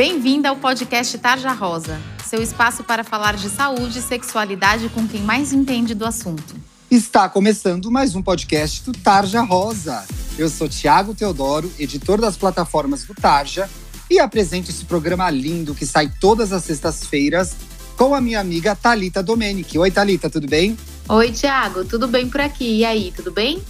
Bem-vinda 0.00 0.48
ao 0.48 0.56
podcast 0.56 1.18
Tarja 1.18 1.52
Rosa, 1.52 2.00
seu 2.24 2.40
espaço 2.40 2.82
para 2.82 3.04
falar 3.04 3.36
de 3.36 3.50
saúde 3.50 3.98
e 3.98 4.02
sexualidade 4.02 4.88
com 4.88 5.06
quem 5.06 5.20
mais 5.20 5.52
entende 5.52 5.94
do 5.94 6.06
assunto. 6.06 6.54
Está 6.90 7.28
começando 7.28 7.90
mais 7.90 8.14
um 8.14 8.22
podcast 8.22 8.82
do 8.82 8.92
Tarja 8.92 9.42
Rosa. 9.42 10.02
Eu 10.38 10.48
sou 10.48 10.70
Tiago 10.70 11.14
Teodoro, 11.14 11.70
editor 11.78 12.18
das 12.18 12.34
plataformas 12.34 13.04
do 13.04 13.14
Tarja, 13.14 13.68
e 14.08 14.18
apresento 14.18 14.70
esse 14.70 14.86
programa 14.86 15.28
lindo 15.28 15.74
que 15.74 15.84
sai 15.84 16.10
todas 16.18 16.50
as 16.50 16.64
sextas-feiras 16.64 17.54
com 17.94 18.14
a 18.14 18.22
minha 18.22 18.40
amiga 18.40 18.74
Talita 18.74 19.22
Domenici. 19.22 19.78
Oi, 19.78 19.90
Talita, 19.90 20.30
tudo 20.30 20.48
bem? 20.48 20.78
Oi, 21.10 21.30
Tiago, 21.30 21.84
tudo 21.84 22.08
bem 22.08 22.26
por 22.26 22.40
aqui? 22.40 22.78
E 22.78 22.86
aí, 22.86 23.12
tudo 23.14 23.30
bem? 23.30 23.62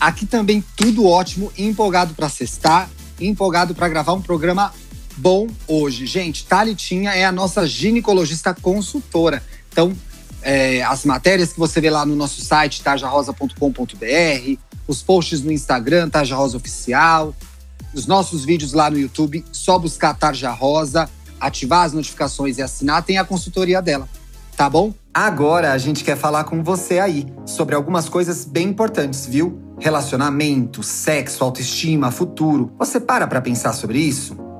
Aqui 0.00 0.26
também 0.26 0.60
tudo 0.76 1.06
ótimo, 1.06 1.52
empolgado 1.56 2.14
para 2.14 2.28
sextar, 2.28 2.90
empolgado 3.20 3.76
para 3.76 3.88
gravar 3.88 4.14
um 4.14 4.20
programa 4.20 4.72
bom 5.18 5.48
hoje. 5.66 6.06
Gente, 6.06 6.46
Thalitinha 6.46 7.10
é 7.12 7.24
a 7.24 7.32
nossa 7.32 7.66
ginecologista 7.66 8.54
consultora. 8.54 9.42
Então, 9.70 9.94
é, 10.42 10.82
as 10.82 11.04
matérias 11.04 11.52
que 11.52 11.58
você 11.58 11.80
vê 11.80 11.90
lá 11.90 12.06
no 12.06 12.14
nosso 12.14 12.40
site, 12.40 12.82
tajarosa.com.br, 12.82 14.58
os 14.86 15.02
posts 15.02 15.42
no 15.42 15.52
Instagram, 15.52 16.08
Tarja 16.08 16.36
Rosa 16.36 16.56
Oficial, 16.56 17.34
os 17.92 18.06
nossos 18.06 18.44
vídeos 18.44 18.72
lá 18.72 18.88
no 18.88 18.98
YouTube, 18.98 19.44
só 19.50 19.78
buscar 19.78 20.14
Tarja 20.14 20.50
Rosa, 20.50 21.10
ativar 21.40 21.84
as 21.84 21.92
notificações 21.92 22.58
e 22.58 22.62
assinar, 22.62 23.02
tem 23.02 23.18
a 23.18 23.24
consultoria 23.24 23.82
dela. 23.82 24.08
Tá 24.56 24.68
bom? 24.70 24.92
Agora 25.12 25.72
a 25.72 25.78
gente 25.78 26.02
quer 26.02 26.16
falar 26.16 26.44
com 26.44 26.62
você 26.62 26.98
aí 26.98 27.26
sobre 27.44 27.74
algumas 27.74 28.08
coisas 28.08 28.44
bem 28.44 28.68
importantes, 28.68 29.26
viu? 29.26 29.58
Relacionamento, 29.78 30.82
sexo, 30.82 31.44
autoestima, 31.44 32.10
futuro. 32.10 32.72
Você 32.78 32.98
para 32.98 33.26
pra 33.26 33.40
pensar 33.40 33.72
sobre 33.72 33.98
isso? 33.98 34.47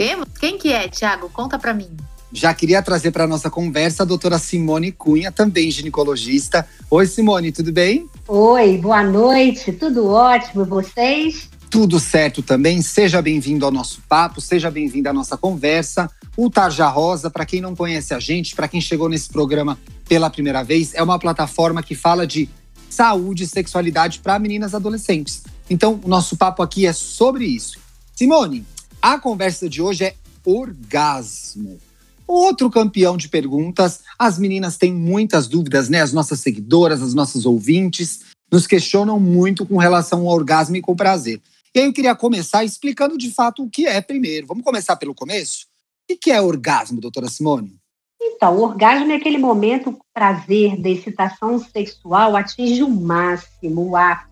Temos? 0.00 0.28
Quem 0.40 0.56
que 0.56 0.72
é, 0.72 0.88
Tiago? 0.88 1.28
Conta 1.28 1.58
para 1.58 1.74
mim. 1.74 1.90
Já 2.32 2.54
queria 2.54 2.80
trazer 2.80 3.10
para 3.10 3.26
nossa 3.26 3.50
conversa 3.50 4.02
a 4.02 4.06
doutora 4.06 4.38
Simone 4.38 4.92
Cunha, 4.92 5.30
também 5.30 5.70
ginecologista. 5.70 6.66
Oi, 6.90 7.06
Simone, 7.06 7.52
tudo 7.52 7.70
bem? 7.70 8.08
Oi, 8.26 8.78
boa 8.78 9.04
noite, 9.04 9.70
tudo 9.72 10.08
ótimo. 10.08 10.62
E 10.62 10.66
vocês? 10.66 11.50
Tudo 11.68 12.00
certo 12.00 12.40
também. 12.42 12.80
Seja 12.80 13.20
bem-vindo 13.20 13.66
ao 13.66 13.70
nosso 13.70 14.00
papo, 14.08 14.40
seja 14.40 14.70
bem-vindo 14.70 15.06
à 15.06 15.12
nossa 15.12 15.36
conversa. 15.36 16.10
O 16.34 16.48
Tarja 16.48 16.88
Rosa, 16.88 17.28
para 17.28 17.44
quem 17.44 17.60
não 17.60 17.76
conhece 17.76 18.14
a 18.14 18.18
gente, 18.18 18.56
para 18.56 18.68
quem 18.68 18.80
chegou 18.80 19.06
nesse 19.06 19.28
programa 19.28 19.78
pela 20.08 20.30
primeira 20.30 20.64
vez, 20.64 20.94
é 20.94 21.02
uma 21.02 21.18
plataforma 21.18 21.82
que 21.82 21.94
fala 21.94 22.26
de 22.26 22.48
saúde 22.88 23.42
e 23.42 23.46
sexualidade 23.46 24.20
para 24.20 24.38
meninas 24.38 24.74
adolescentes. 24.74 25.42
Então, 25.68 26.00
o 26.02 26.08
nosso 26.08 26.38
papo 26.38 26.62
aqui 26.62 26.86
é 26.86 26.92
sobre 26.94 27.44
isso. 27.44 27.78
Simone, 28.16 28.64
a 29.00 29.18
conversa 29.18 29.68
de 29.68 29.80
hoje 29.80 30.04
é 30.04 30.14
orgasmo. 30.44 31.78
Outro 32.26 32.70
campeão 32.70 33.16
de 33.16 33.28
perguntas. 33.28 34.00
As 34.18 34.38
meninas 34.38 34.76
têm 34.76 34.94
muitas 34.94 35.48
dúvidas, 35.48 35.88
né? 35.88 36.00
As 36.00 36.12
nossas 36.12 36.40
seguidoras, 36.40 37.02
as 37.02 37.14
nossas 37.14 37.44
ouvintes 37.44 38.20
nos 38.50 38.66
questionam 38.66 39.18
muito 39.18 39.64
com 39.64 39.76
relação 39.76 40.20
ao 40.20 40.34
orgasmo 40.34 40.76
e 40.76 40.80
com 40.80 40.94
prazer. 40.94 41.40
E 41.74 41.80
aí 41.80 41.86
eu 41.86 41.92
queria 41.92 42.14
começar 42.14 42.64
explicando 42.64 43.16
de 43.16 43.30
fato 43.30 43.64
o 43.64 43.70
que 43.70 43.86
é 43.86 44.00
primeiro. 44.00 44.46
Vamos 44.46 44.64
começar 44.64 44.96
pelo 44.96 45.14
começo? 45.14 45.66
O 46.10 46.16
que 46.16 46.30
é 46.30 46.40
orgasmo, 46.40 47.00
doutora 47.00 47.28
Simone? 47.28 47.76
Então, 48.20 48.56
o 48.56 48.62
orgasmo 48.62 49.10
é 49.12 49.16
aquele 49.16 49.38
momento, 49.38 49.90
o 49.90 49.98
prazer 50.12 50.76
da 50.80 50.90
excitação 50.90 51.58
sexual 51.58 52.36
atinge 52.36 52.82
o 52.82 52.90
máximo, 52.90 53.90
o 53.90 53.96
ápice 53.96 54.29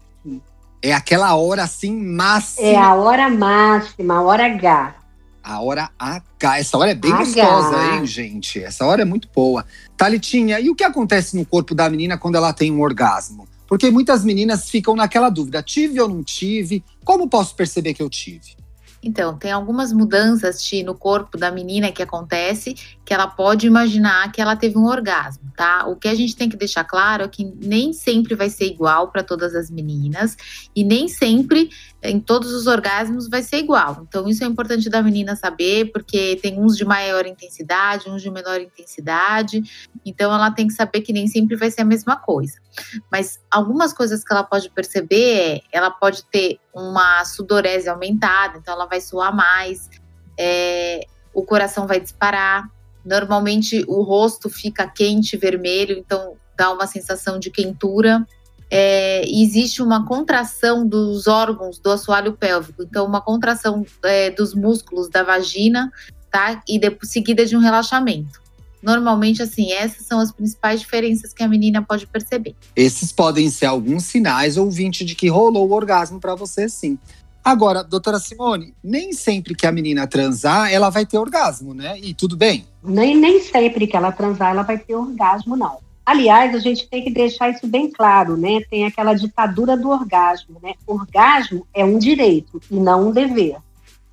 é 0.82 0.92
aquela 0.92 1.34
hora 1.34 1.64
assim 1.64 1.94
máxima. 1.94 2.66
É 2.66 2.76
a 2.76 2.94
hora 2.94 3.28
máxima, 3.28 4.14
a 4.14 4.22
hora 4.22 4.46
H. 4.46 4.94
A 5.42 5.60
hora 5.60 5.90
H. 5.98 6.58
Essa 6.58 6.78
hora 6.78 6.90
é 6.90 6.94
bem 6.94 7.12
H. 7.12 7.24
gostosa, 7.24 7.94
hein, 7.94 8.06
gente? 8.06 8.62
Essa 8.62 8.84
hora 8.84 9.02
é 9.02 9.04
muito 9.04 9.28
boa. 9.34 9.64
Talitinha, 9.96 10.60
e 10.60 10.68
o 10.70 10.74
que 10.74 10.84
acontece 10.84 11.36
no 11.36 11.44
corpo 11.44 11.74
da 11.74 11.88
menina 11.88 12.18
quando 12.18 12.36
ela 12.36 12.52
tem 12.52 12.70
um 12.70 12.80
orgasmo? 12.80 13.48
Porque 13.66 13.90
muitas 13.90 14.24
meninas 14.24 14.68
ficam 14.68 14.94
naquela 14.94 15.30
dúvida: 15.30 15.62
tive 15.62 16.00
ou 16.00 16.08
não 16.08 16.22
tive? 16.22 16.84
Como 17.04 17.28
posso 17.28 17.54
perceber 17.54 17.94
que 17.94 18.02
eu 18.02 18.08
tive? 18.08 18.56
Então, 19.02 19.36
tem 19.36 19.52
algumas 19.52 19.92
mudanças 19.92 20.60
Ti, 20.62 20.82
no 20.82 20.94
corpo 20.94 21.38
da 21.38 21.50
menina 21.50 21.92
que 21.92 22.02
acontece 22.02 22.74
que 23.08 23.14
ela 23.14 23.26
pode 23.26 23.66
imaginar 23.66 24.30
que 24.30 24.38
ela 24.38 24.54
teve 24.54 24.76
um 24.76 24.84
orgasmo, 24.84 25.50
tá? 25.56 25.86
O 25.86 25.96
que 25.96 26.08
a 26.08 26.14
gente 26.14 26.36
tem 26.36 26.46
que 26.46 26.58
deixar 26.58 26.84
claro 26.84 27.24
é 27.24 27.28
que 27.28 27.42
nem 27.42 27.90
sempre 27.90 28.34
vai 28.34 28.50
ser 28.50 28.66
igual 28.66 29.08
para 29.08 29.22
todas 29.22 29.54
as 29.54 29.70
meninas 29.70 30.36
e 30.76 30.84
nem 30.84 31.08
sempre 31.08 31.70
em 32.02 32.20
todos 32.20 32.52
os 32.52 32.66
orgasmos 32.66 33.26
vai 33.26 33.40
ser 33.40 33.60
igual. 33.60 34.04
Então, 34.06 34.28
isso 34.28 34.44
é 34.44 34.46
importante 34.46 34.90
da 34.90 35.02
menina 35.02 35.34
saber, 35.36 35.90
porque 35.90 36.38
tem 36.42 36.60
uns 36.60 36.76
de 36.76 36.84
maior 36.84 37.24
intensidade, 37.24 38.10
uns 38.10 38.20
de 38.20 38.30
menor 38.30 38.60
intensidade. 38.60 39.62
Então, 40.04 40.30
ela 40.30 40.50
tem 40.50 40.66
que 40.66 40.74
saber 40.74 41.00
que 41.00 41.10
nem 41.10 41.26
sempre 41.28 41.56
vai 41.56 41.70
ser 41.70 41.80
a 41.80 41.86
mesma 41.86 42.14
coisa. 42.14 42.58
Mas 43.10 43.40
algumas 43.50 43.94
coisas 43.94 44.22
que 44.22 44.30
ela 44.30 44.44
pode 44.44 44.68
perceber 44.68 45.32
é, 45.32 45.60
ela 45.72 45.90
pode 45.90 46.26
ter 46.26 46.58
uma 46.74 47.24
sudorese 47.24 47.88
aumentada, 47.88 48.58
então 48.58 48.74
ela 48.74 48.84
vai 48.84 49.00
suar 49.00 49.34
mais, 49.34 49.88
é, 50.38 51.06
o 51.32 51.42
coração 51.42 51.86
vai 51.86 51.98
disparar. 51.98 52.68
Normalmente 53.08 53.84
o 53.88 54.02
rosto 54.02 54.50
fica 54.50 54.86
quente, 54.86 55.36
vermelho, 55.36 55.96
então 55.98 56.34
dá 56.56 56.72
uma 56.72 56.86
sensação 56.86 57.38
de 57.38 57.50
quentura 57.50 58.26
é, 58.70 59.22
existe 59.28 59.82
uma 59.82 60.06
contração 60.06 60.86
dos 60.86 61.26
órgãos 61.26 61.78
do 61.78 61.90
assoalho 61.90 62.34
pélvico, 62.34 62.82
então 62.82 63.06
uma 63.06 63.20
contração 63.20 63.84
é, 64.04 64.30
dos 64.30 64.54
músculos 64.54 65.08
da 65.08 65.22
vagina, 65.22 65.90
tá? 66.30 66.62
E 66.68 66.78
depois, 66.78 67.10
seguida 67.10 67.46
de 67.46 67.56
um 67.56 67.60
relaxamento. 67.60 68.40
Normalmente, 68.82 69.42
assim, 69.42 69.72
essas 69.72 70.06
são 70.06 70.20
as 70.20 70.30
principais 70.30 70.80
diferenças 70.80 71.32
que 71.32 71.42
a 71.42 71.48
menina 71.48 71.82
pode 71.82 72.06
perceber. 72.06 72.54
Esses 72.76 73.10
podem 73.10 73.50
ser 73.50 73.66
alguns 73.66 74.04
sinais, 74.04 74.56
ouvinte, 74.56 75.04
de 75.04 75.14
que 75.14 75.28
rolou 75.28 75.68
o 75.68 75.72
orgasmo 75.72 76.20
para 76.20 76.34
você, 76.34 76.68
sim. 76.68 76.96
Agora, 77.44 77.82
doutora 77.82 78.18
Simone, 78.18 78.74
nem 78.82 79.12
sempre 79.12 79.54
que 79.54 79.66
a 79.66 79.72
menina 79.72 80.06
transar, 80.06 80.72
ela 80.72 80.90
vai 80.90 81.06
ter 81.06 81.18
orgasmo, 81.18 81.72
né? 81.72 81.98
E 81.98 82.12
tudo 82.12 82.36
bem? 82.36 82.66
Nem, 82.82 83.16
nem 83.16 83.40
sempre 83.40 83.86
que 83.86 83.96
ela 83.96 84.12
transar, 84.12 84.50
ela 84.50 84.62
vai 84.62 84.78
ter 84.78 84.94
orgasmo, 84.94 85.56
não. 85.56 85.78
Aliás, 86.04 86.54
a 86.54 86.58
gente 86.58 86.88
tem 86.88 87.04
que 87.04 87.10
deixar 87.10 87.50
isso 87.50 87.66
bem 87.66 87.90
claro, 87.90 88.36
né? 88.36 88.60
Tem 88.70 88.86
aquela 88.86 89.14
ditadura 89.14 89.76
do 89.76 89.90
orgasmo, 89.90 90.58
né? 90.62 90.74
Orgasmo 90.86 91.66
é 91.74 91.84
um 91.84 91.98
direito 91.98 92.60
e 92.70 92.76
não 92.76 93.08
um 93.08 93.12
dever, 93.12 93.56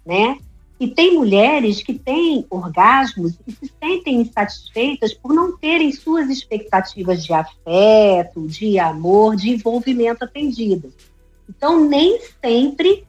né? 0.05 0.37
E 0.77 0.89
tem 0.89 1.13
mulheres 1.13 1.81
que 1.81 1.93
têm 1.93 2.45
orgasmos 2.49 3.39
e 3.47 3.51
se 3.53 3.71
sentem 3.81 4.19
insatisfeitas 4.19 5.13
por 5.13 5.33
não 5.33 5.57
terem 5.57 5.89
suas 5.93 6.29
expectativas 6.29 7.23
de 7.23 7.33
afeto, 7.33 8.45
de 8.45 8.77
amor, 8.77 9.37
de 9.37 9.51
envolvimento 9.51 10.25
atendidas. 10.25 10.91
Então, 11.49 11.85
nem 11.87 12.19
sempre 12.43 13.05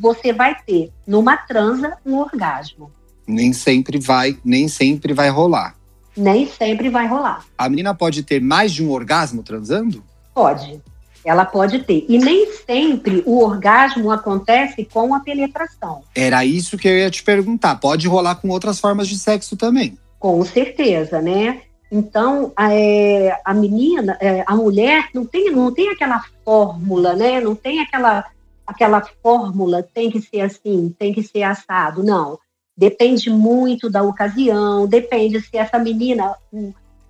você 0.00 0.32
vai 0.32 0.56
ter 0.66 0.90
numa 1.06 1.36
transa 1.36 1.96
um 2.04 2.16
orgasmo. 2.18 2.90
Nem 3.26 3.52
sempre 3.52 3.98
vai, 3.98 4.38
nem 4.44 4.68
sempre 4.68 5.12
vai 5.12 5.28
rolar 5.28 5.76
nem 6.16 6.46
sempre 6.46 6.88
vai 6.88 7.06
rolar. 7.06 7.44
A 7.58 7.68
menina 7.68 7.94
pode 7.94 8.22
ter 8.22 8.40
mais 8.40 8.72
de 8.72 8.82
um 8.82 8.90
orgasmo 8.90 9.42
transando? 9.42 10.02
Pode. 10.34 10.80
Ela 11.24 11.44
pode 11.44 11.80
ter. 11.80 12.06
E 12.08 12.18
nem 12.18 12.52
sempre 12.52 13.22
o 13.26 13.42
orgasmo 13.42 14.10
acontece 14.10 14.84
com 14.84 15.12
a 15.14 15.20
penetração. 15.20 16.02
Era 16.14 16.44
isso 16.44 16.78
que 16.78 16.88
eu 16.88 16.96
ia 16.96 17.10
te 17.10 17.22
perguntar. 17.22 17.76
Pode 17.76 18.06
rolar 18.06 18.36
com 18.36 18.48
outras 18.48 18.78
formas 18.78 19.08
de 19.08 19.18
sexo 19.18 19.56
também. 19.56 19.98
Com 20.18 20.42
certeza, 20.44 21.20
né? 21.20 21.62
Então, 21.90 22.52
é, 22.58 23.38
a 23.44 23.52
menina, 23.52 24.16
é, 24.20 24.44
a 24.46 24.56
mulher, 24.56 25.08
não 25.12 25.24
tem, 25.24 25.50
não 25.50 25.72
tem 25.72 25.90
aquela 25.90 26.24
fórmula, 26.44 27.14
né? 27.14 27.40
Não 27.40 27.54
tem 27.54 27.80
aquela, 27.80 28.24
aquela 28.66 29.02
fórmula, 29.22 29.82
tem 29.82 30.10
que 30.10 30.20
ser 30.20 30.40
assim, 30.40 30.94
tem 30.98 31.12
que 31.12 31.22
ser 31.22 31.42
assado. 31.42 32.02
Não. 32.02 32.38
Depende 32.76 33.30
muito 33.30 33.88
da 33.88 34.02
ocasião, 34.02 34.86
depende 34.86 35.40
se 35.40 35.56
essa 35.56 35.78
menina, 35.78 36.36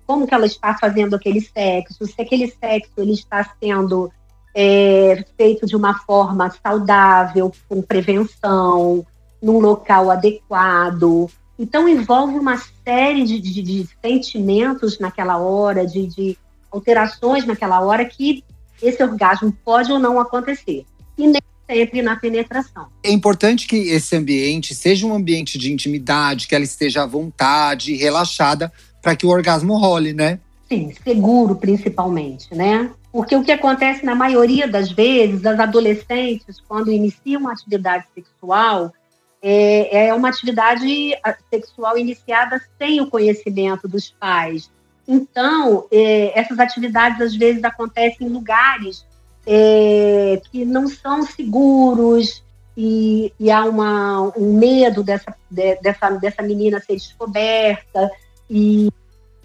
como 0.05 0.25
que 0.25 0.33
ela 0.33 0.45
está 0.45 0.77
fazendo 0.77 1.15
aquele 1.15 1.41
sexo, 1.41 2.05
se 2.05 2.21
aquele 2.21 2.47
sexo 2.47 2.93
ele 2.97 3.11
está 3.11 3.43
sendo 3.61 4.09
é, 4.55 5.25
feito 5.35 5.65
de 5.65 5.75
uma 5.75 5.99
forma 5.99 6.49
saudável, 6.65 7.51
com 7.67 7.81
prevenção, 7.81 9.05
num 9.41 9.59
local 9.59 10.09
adequado. 10.09 11.29
Então 11.59 11.87
envolve 11.87 12.39
uma 12.39 12.57
série 12.83 13.23
de, 13.23 13.39
de, 13.39 13.61
de 13.61 13.89
sentimentos 14.01 14.99
naquela 14.99 15.37
hora, 15.37 15.85
de, 15.85 16.07
de 16.07 16.37
alterações 16.71 17.45
naquela 17.45 17.81
hora 17.81 18.05
que 18.05 18.43
esse 18.81 19.03
orgasmo 19.03 19.51
pode 19.65 19.91
ou 19.91 19.99
não 19.99 20.19
acontecer. 20.19 20.85
E 21.17 21.27
nem 21.27 21.41
sempre 21.69 22.01
na 22.01 22.15
penetração. 22.15 22.87
É 23.03 23.11
importante 23.11 23.67
que 23.67 23.75
esse 23.89 24.15
ambiente 24.15 24.73
seja 24.73 25.05
um 25.05 25.13
ambiente 25.13 25.57
de 25.57 25.71
intimidade, 25.71 26.47
que 26.47 26.55
ela 26.55 26.63
esteja 26.63 27.03
à 27.03 27.05
vontade, 27.05 27.95
relaxada, 27.95 28.71
para 29.01 29.15
que 29.15 29.25
o 29.25 29.29
orgasmo 29.29 29.77
role, 29.77 30.13
né? 30.13 30.39
Sim, 30.69 30.93
seguro 31.03 31.55
principalmente, 31.55 32.53
né? 32.55 32.89
Porque 33.11 33.35
o 33.35 33.43
que 33.43 33.51
acontece 33.51 34.05
na 34.05 34.15
maioria 34.15 34.67
das 34.67 34.91
vezes, 34.91 35.45
as 35.45 35.59
adolescentes, 35.59 36.61
quando 36.67 36.91
iniciam 36.91 37.41
uma 37.41 37.53
atividade 37.53 38.05
sexual, 38.13 38.93
é, 39.41 40.07
é 40.07 40.13
uma 40.13 40.29
atividade 40.29 41.15
sexual 41.49 41.97
iniciada 41.97 42.61
sem 42.77 42.99
o 43.01 43.07
conhecimento 43.07 43.87
dos 43.87 44.09
pais. 44.09 44.69
Então, 45.07 45.85
é, 45.89 46.37
essas 46.37 46.59
atividades 46.59 47.21
às 47.21 47.35
vezes 47.35 47.63
acontecem 47.63 48.27
em 48.27 48.29
lugares 48.29 49.05
é, 49.49 50.41
que 50.51 50.65
não 50.65 50.89
são 50.89 51.23
seguros 51.23 52.43
e, 52.75 53.31
e 53.39 53.49
há 53.49 53.63
uma, 53.63 54.33
um 54.37 54.59
medo 54.59 55.01
dessa, 55.01 55.33
de, 55.49 55.77
dessa, 55.77 56.09
dessa 56.09 56.43
menina 56.43 56.81
ser 56.81 56.95
descoberta. 56.95 58.11
E 58.49 58.89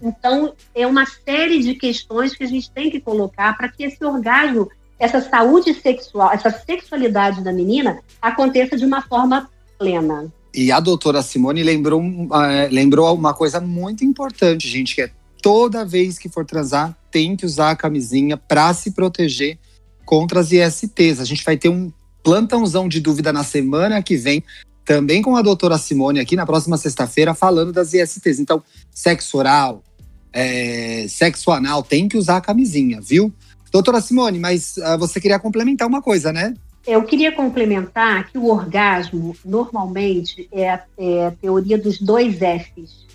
então, 0.01 0.53
é 0.75 0.85
uma 0.85 1.05
série 1.05 1.59
de 1.59 1.75
questões 1.75 2.35
que 2.35 2.43
a 2.43 2.47
gente 2.47 2.69
tem 2.69 2.91
que 2.91 2.99
colocar 2.99 3.55
para 3.55 3.69
que 3.69 3.85
esse 3.85 4.03
orgasmo, 4.03 4.69
essa 4.99 5.21
saúde 5.21 5.73
sexual, 5.73 6.33
essa 6.33 6.51
sexualidade 6.51 7.41
da 7.41 7.53
menina 7.53 7.99
aconteça 8.21 8.75
de 8.75 8.83
uma 8.83 9.01
forma 9.01 9.49
plena. 9.79 10.29
E 10.53 10.71
a 10.71 10.81
doutora 10.81 11.21
Simone 11.21 11.63
lembrou, 11.63 12.01
uh, 12.01 12.67
lembrou 12.69 13.15
uma 13.15 13.33
coisa 13.33 13.61
muito 13.61 14.03
importante, 14.03 14.67
gente, 14.67 14.93
que 14.93 15.01
é 15.03 15.11
toda 15.41 15.85
vez 15.85 16.19
que 16.19 16.27
for 16.27 16.45
transar, 16.45 16.95
tem 17.09 17.35
que 17.37 17.45
usar 17.45 17.71
a 17.71 17.75
camisinha 17.75 18.35
para 18.35 18.73
se 18.73 18.91
proteger 18.91 19.57
contra 20.05 20.39
as 20.39 20.51
ISTs. 20.51 21.19
A 21.19 21.25
gente 21.25 21.43
vai 21.43 21.57
ter 21.57 21.69
um 21.69 21.91
plantãozão 22.23 22.87
de 22.87 22.99
dúvida 22.99 23.33
na 23.33 23.43
semana 23.43 24.01
que 24.01 24.15
vem, 24.15 24.43
também 24.85 25.21
com 25.21 25.35
a 25.35 25.41
doutora 25.41 25.77
Simone 25.77 26.19
aqui 26.19 26.35
na 26.35 26.45
próxima 26.45 26.77
sexta-feira, 26.77 27.33
falando 27.33 27.71
das 27.71 27.93
ISTs. 27.93 28.39
Então, 28.39 28.63
sexo 28.91 29.37
oral, 29.37 29.83
é, 30.31 31.05
sexo 31.07 31.51
anal, 31.51 31.83
tem 31.83 32.07
que 32.07 32.17
usar 32.17 32.37
a 32.37 32.41
camisinha, 32.41 32.99
viu? 33.01 33.31
Doutora 33.71 33.99
Simone, 33.99 34.37
mas 34.37 34.77
uh, 34.77 34.97
você 34.99 35.19
queria 35.19 35.39
complementar 35.39 35.87
uma 35.87 35.99
coisa, 35.99 36.31
né? 36.31 36.53
Eu 36.85 37.03
queria 37.03 37.31
complementar 37.31 38.29
que 38.29 38.37
o 38.37 38.47
orgasmo, 38.47 39.35
normalmente, 39.43 40.47
é 40.51 40.79
é 40.97 41.27
a 41.27 41.31
teoria 41.31 41.77
dos 41.77 41.97
dois 41.99 42.35
Fs: 42.35 43.07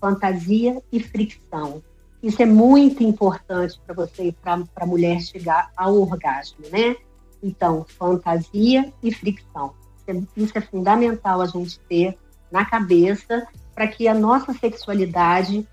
fantasia 0.00 0.82
e 0.90 0.98
fricção. 0.98 1.82
Isso 2.22 2.42
é 2.42 2.46
muito 2.46 3.02
importante 3.02 3.80
para 3.86 3.94
você 3.94 4.28
e 4.28 4.32
para 4.32 4.62
a 4.76 4.86
mulher 4.86 5.20
chegar 5.20 5.70
ao 5.76 5.94
orgasmo, 6.00 6.64
né? 6.70 6.96
Então, 7.42 7.86
fantasia 7.96 8.92
e 9.02 9.12
fricção. 9.14 9.72
Isso 9.96 10.10
é, 10.10 10.42
isso 10.42 10.58
é 10.58 10.60
fundamental 10.60 11.40
a 11.40 11.46
gente 11.46 11.78
ter 11.88 12.18
na 12.50 12.64
cabeça 12.64 13.46
para 13.74 13.86
que 13.86 14.08
a 14.08 14.14
nossa 14.14 14.52
sexualidade 14.54 15.66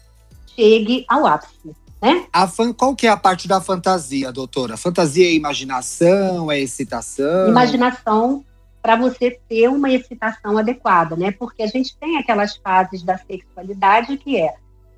chegue 0.55 1.05
ao 1.09 1.25
ápice. 1.25 1.75
Né? 2.01 2.27
A 2.31 2.47
fan... 2.47 2.71
Qual 2.71 2.95
que 2.95 3.07
é 3.07 3.09
a 3.09 3.17
parte 3.17 3.47
da 3.47 3.59
fantasia, 3.59 4.31
doutora? 4.31 4.77
Fantasia 4.77 5.25
é 5.25 5.33
imaginação, 5.33 6.51
é 6.51 6.59
excitação? 6.59 7.49
Imaginação 7.49 8.45
para 8.81 8.95
você 8.95 9.39
ter 9.49 9.67
uma 9.67 9.91
excitação 9.91 10.59
adequada, 10.59 11.15
né? 11.15 11.31
Porque 11.31 11.63
a 11.63 11.67
gente 11.67 11.97
tem 11.97 12.17
aquelas 12.17 12.55
fases 12.57 13.01
da 13.01 13.17
sexualidade 13.17 14.15
que 14.17 14.37
é 14.39 14.53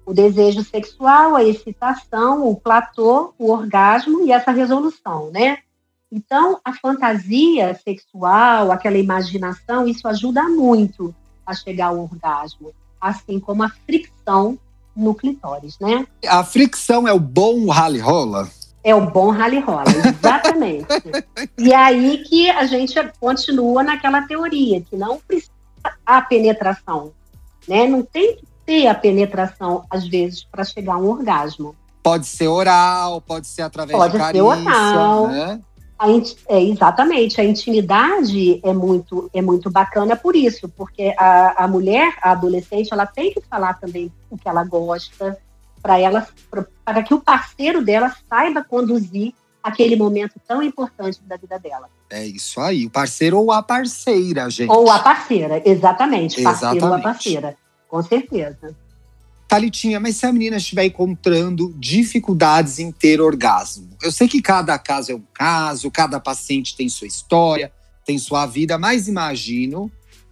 o 0.07 0.13
desejo 0.13 0.63
sexual, 0.63 1.35
a 1.35 1.43
excitação, 1.43 2.47
o 2.47 2.55
platô, 2.55 3.33
o 3.37 3.51
orgasmo 3.51 4.25
e 4.25 4.31
essa 4.31 4.51
resolução, 4.51 5.29
né? 5.31 5.57
Então, 6.09 6.61
a 6.63 6.71
fantasia 6.71 7.77
sexual, 7.83 8.71
aquela 8.71 8.97
imaginação, 8.97 9.85
isso 9.85 10.07
ajuda 10.07 10.43
muito 10.43 11.13
a 11.45 11.53
chegar 11.53 11.87
ao 11.87 11.99
orgasmo, 11.99 12.71
assim 13.01 13.37
como 13.37 13.63
a 13.63 13.69
fricção 13.85 14.57
no 14.95 15.13
clitóris, 15.13 15.77
né? 15.77 16.07
A 16.25 16.41
fricção 16.41 17.05
é 17.05 17.11
o 17.11 17.19
bom 17.19 17.67
rally-rola? 17.67 18.49
É 18.85 18.95
o 18.95 19.11
bom 19.11 19.29
rally-rola, 19.29 19.91
exatamente. 19.91 20.87
e 21.59 21.73
aí 21.73 22.23
que 22.23 22.49
a 22.49 22.65
gente 22.65 22.95
continua 23.19 23.83
naquela 23.83 24.21
teoria, 24.21 24.79
que 24.79 24.95
não 24.95 25.19
precisa 25.19 25.51
a 26.05 26.21
penetração, 26.21 27.11
né? 27.67 27.85
Não 27.85 28.01
tem 28.03 28.37
que 28.37 28.47
ter 28.67 28.85
a 28.85 28.93
penetração, 28.93 29.85
às 29.89 30.05
vezes, 30.05 30.43
para 30.43 30.65
chegar 30.65 30.95
a 30.95 30.97
um 30.97 31.09
orgasmo. 31.09 31.73
Pode 32.03 32.27
ser 32.27 32.49
oral, 32.49 33.21
pode 33.21 33.47
ser 33.47 33.61
através 33.61 33.97
pode 33.97 34.11
de 34.11 34.19
carícia, 34.19 34.43
Pode 34.43 34.63
ser 34.63 34.69
oral. 34.69 35.27
Né? 35.29 35.61
A, 35.97 36.07
é, 36.49 36.63
exatamente, 36.63 37.41
a 37.41 37.43
intimidade 37.43 38.59
é 38.63 38.73
muito, 38.73 39.31
é 39.33 39.41
muito 39.41 39.71
bacana 39.71 40.15
por 40.15 40.35
isso, 40.35 40.69
porque 40.69 41.15
a, 41.17 41.63
a 41.63 41.67
mulher, 41.67 42.13
a 42.21 42.31
adolescente, 42.31 42.89
ela 42.91 43.05
tem 43.05 43.33
que 43.33 43.41
falar 43.41 43.73
também 43.79 44.11
o 44.29 44.37
que 44.37 44.47
ela 44.47 44.63
gosta, 44.63 45.37
para 45.81 45.97
ela, 45.97 46.27
para 46.83 47.01
que 47.01 47.13
o 47.13 47.21
parceiro 47.21 47.83
dela 47.83 48.13
saiba 48.29 48.63
conduzir 48.63 49.33
aquele 49.63 49.95
momento 49.95 50.33
tão 50.45 50.61
importante 50.61 51.19
da 51.25 51.37
vida 51.37 51.57
dela. 51.57 51.89
É 52.09 52.25
isso 52.25 52.59
aí, 52.59 52.85
o 52.85 52.89
parceiro 52.89 53.39
ou 53.39 53.51
a 53.51 53.63
parceira, 53.63 54.49
gente. 54.49 54.71
Ou 54.71 54.91
a 54.91 54.99
parceira, 54.99 55.61
exatamente, 55.65 56.41
parceiro 56.43 56.75
exatamente. 56.75 56.85
ou 56.85 56.93
a 56.93 56.99
parceira. 56.99 57.57
Com 57.87 58.01
certeza. 58.03 58.75
Talitinha, 59.47 59.99
mas 59.99 60.17
se 60.17 60.25
a 60.25 60.33
menina 60.33 60.57
estiver 60.57 60.85
encontrando 60.85 61.73
dificuldades 61.77 62.79
em 62.79 62.91
ter 62.91 63.21
orgasmo, 63.21 63.87
eu 64.03 64.11
sei 64.11 64.27
que 64.27 64.41
cada 64.41 64.77
caso 64.77 65.13
é 65.13 65.15
um 65.15 65.23
caso, 65.33 65.89
cada 65.89 66.19
paciente 66.19 66.75
tem 66.75 66.89
sua 66.89 67.07
história, 67.07 67.71
tem 68.05 68.17
sua 68.17 68.45
vida, 68.45 68.77
mas 68.77 69.07
imagino 69.07 69.89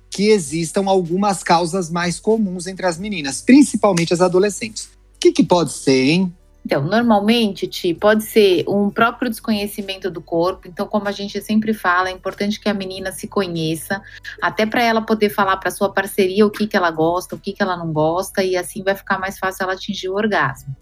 que 0.09 0.29
existam 0.29 0.85
algumas 0.87 1.43
causas 1.43 1.89
mais 1.89 2.19
comuns 2.19 2.67
entre 2.67 2.85
as 2.85 2.97
meninas, 2.97 3.41
principalmente 3.41 4.13
as 4.13 4.21
adolescentes. 4.21 4.85
O 5.15 5.19
que, 5.19 5.31
que 5.31 5.43
pode 5.43 5.71
ser, 5.71 6.09
hein? 6.09 6.33
Então, 6.65 6.81
normalmente, 6.83 7.67
Ti, 7.67 7.93
pode 7.93 8.23
ser 8.23 8.65
um 8.67 8.89
próprio 8.89 9.29
desconhecimento 9.29 10.09
do 10.09 10.19
corpo. 10.19 10.67
Então, 10.67 10.87
como 10.87 11.07
a 11.07 11.11
gente 11.11 11.39
sempre 11.39 11.75
fala, 11.75 12.09
é 12.09 12.11
importante 12.11 12.59
que 12.59 12.67
a 12.67 12.73
menina 12.73 13.11
se 13.11 13.27
conheça, 13.27 14.01
até 14.41 14.65
para 14.65 14.81
ela 14.81 14.99
poder 14.99 15.29
falar 15.29 15.57
para 15.57 15.69
sua 15.69 15.93
parceria 15.93 16.43
o 16.43 16.49
que, 16.49 16.65
que 16.65 16.75
ela 16.75 16.89
gosta, 16.89 17.35
o 17.35 17.39
que, 17.39 17.53
que 17.53 17.61
ela 17.61 17.77
não 17.77 17.93
gosta, 17.93 18.43
e 18.43 18.57
assim 18.57 18.81
vai 18.81 18.95
ficar 18.95 19.19
mais 19.19 19.37
fácil 19.37 19.63
ela 19.63 19.73
atingir 19.73 20.09
o 20.09 20.15
orgasmo. 20.15 20.75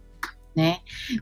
Né? 0.55 0.77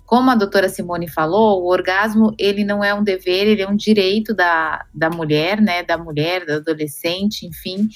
Como 0.06 0.30
a 0.30 0.36
doutora 0.36 0.70
Simone 0.70 1.08
falou, 1.08 1.64
o 1.64 1.68
orgasmo 1.72 2.36
ele 2.38 2.64
não 2.64 2.84
é 2.84 2.94
um 2.94 3.04
dever, 3.04 3.48
ele 3.48 3.62
é 3.62 3.68
um 3.68 3.78
direito 3.78 4.34
da, 4.34 4.86
da 4.94 5.10
mulher, 5.10 5.62
né? 5.62 5.84
Da 5.84 5.98
mulher, 5.98 6.46
da 6.46 6.56
adolescente, 6.58 7.48
enfim. 7.48 7.88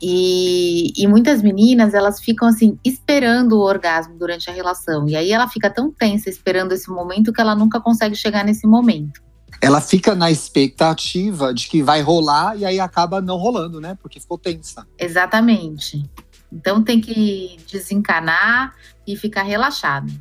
E, 0.00 0.92
e, 0.96 1.06
muitas 1.08 1.42
meninas, 1.42 1.92
elas 1.92 2.20
ficam 2.20 2.46
assim, 2.46 2.78
esperando 2.84 3.54
o 3.54 3.60
orgasmo 3.60 4.16
durante 4.16 4.48
a 4.48 4.52
relação. 4.52 5.08
E 5.08 5.16
aí 5.16 5.32
ela 5.32 5.48
fica 5.48 5.68
tão 5.68 5.90
tensa 5.90 6.30
esperando 6.30 6.72
esse 6.72 6.88
momento 6.88 7.32
que 7.32 7.40
ela 7.40 7.54
nunca 7.54 7.80
consegue 7.80 8.14
chegar 8.14 8.44
nesse 8.44 8.66
momento. 8.66 9.20
Ela 9.60 9.80
fica 9.80 10.14
na 10.14 10.30
expectativa 10.30 11.52
de 11.52 11.66
que 11.66 11.82
vai 11.82 12.00
rolar 12.00 12.56
e 12.56 12.64
aí 12.64 12.78
acaba 12.78 13.20
não 13.20 13.36
rolando, 13.36 13.80
né? 13.80 13.98
Porque 14.00 14.20
ficou 14.20 14.38
tensa. 14.38 14.86
Exatamente. 14.96 16.08
Então 16.52 16.82
tem 16.82 17.00
que 17.00 17.58
desencanar 17.70 18.74
e 19.06 19.16
ficar 19.16 19.42
relaxada. 19.42 20.12